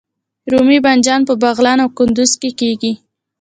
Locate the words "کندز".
1.97-2.31